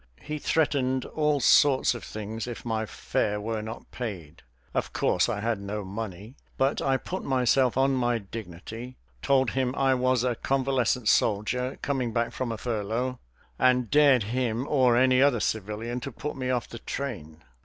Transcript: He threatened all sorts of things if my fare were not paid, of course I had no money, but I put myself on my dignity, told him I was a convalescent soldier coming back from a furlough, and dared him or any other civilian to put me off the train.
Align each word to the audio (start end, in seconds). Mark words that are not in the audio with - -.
He 0.23 0.39
threatened 0.39 1.05
all 1.05 1.39
sorts 1.39 1.93
of 1.93 2.03
things 2.03 2.47
if 2.47 2.65
my 2.65 2.87
fare 2.87 3.39
were 3.39 3.61
not 3.61 3.91
paid, 3.91 4.41
of 4.73 4.93
course 4.93 5.29
I 5.29 5.41
had 5.41 5.61
no 5.61 5.83
money, 5.85 6.33
but 6.57 6.81
I 6.81 6.97
put 6.97 7.23
myself 7.23 7.77
on 7.77 7.93
my 7.93 8.17
dignity, 8.17 8.97
told 9.21 9.51
him 9.51 9.75
I 9.77 9.93
was 9.93 10.23
a 10.23 10.33
convalescent 10.33 11.07
soldier 11.07 11.77
coming 11.83 12.11
back 12.13 12.31
from 12.31 12.51
a 12.51 12.57
furlough, 12.57 13.19
and 13.59 13.91
dared 13.91 14.23
him 14.33 14.67
or 14.67 14.97
any 14.97 15.21
other 15.21 15.39
civilian 15.39 15.99
to 15.99 16.11
put 16.11 16.35
me 16.35 16.49
off 16.49 16.67
the 16.67 16.79
train. 16.79 17.43